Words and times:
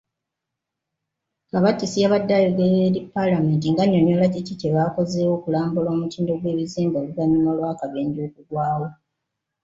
Kabatsi 1.49 1.97
yabadde 2.03 2.33
ayogerako 2.37 2.77
eri 2.87 2.99
Palamenti 3.13 3.67
ng'annyonnyola 3.69 4.25
kiki 4.33 4.53
kyebakozeewo 4.59 5.33
okulambula 5.37 5.87
omutindo 5.95 6.31
gw'ebizimbe 6.39 6.97
oluvanyuma 7.01 7.51
lw'akabenje 7.57 8.21
akaagwawo. 8.27 8.87